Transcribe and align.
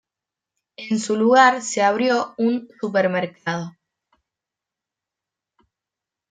En 0.77 0.97
su 0.99 1.15
lugar 1.15 1.61
se 1.61 1.83
abrió 1.83 2.33
un 2.39 2.67
supermercado. 2.81 3.77